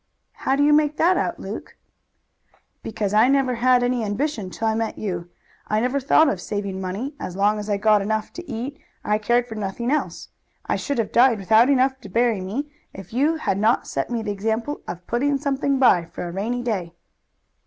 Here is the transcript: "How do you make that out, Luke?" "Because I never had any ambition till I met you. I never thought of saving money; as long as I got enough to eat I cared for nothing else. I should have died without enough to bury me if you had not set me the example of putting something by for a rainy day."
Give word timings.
"How 0.31 0.55
do 0.55 0.63
you 0.63 0.73
make 0.73 0.97
that 0.97 1.15
out, 1.15 1.39
Luke?" 1.39 1.77
"Because 2.81 3.13
I 3.13 3.27
never 3.27 3.53
had 3.53 3.83
any 3.83 4.03
ambition 4.03 4.49
till 4.49 4.67
I 4.67 4.73
met 4.73 4.97
you. 4.97 5.29
I 5.67 5.79
never 5.79 5.99
thought 5.99 6.27
of 6.27 6.41
saving 6.41 6.81
money; 6.81 7.13
as 7.19 7.35
long 7.35 7.59
as 7.59 7.69
I 7.69 7.77
got 7.77 8.01
enough 8.01 8.33
to 8.33 8.51
eat 8.51 8.79
I 9.03 9.19
cared 9.19 9.45
for 9.45 9.53
nothing 9.53 9.91
else. 9.91 10.29
I 10.65 10.75
should 10.75 10.97
have 10.97 11.11
died 11.11 11.37
without 11.37 11.69
enough 11.69 11.99
to 12.01 12.09
bury 12.09 12.41
me 12.41 12.71
if 12.95 13.13
you 13.13 13.35
had 13.35 13.59
not 13.59 13.85
set 13.85 14.09
me 14.09 14.23
the 14.23 14.31
example 14.31 14.81
of 14.87 15.05
putting 15.05 15.37
something 15.37 15.77
by 15.77 16.05
for 16.05 16.27
a 16.27 16.31
rainy 16.31 16.63
day." 16.63 16.95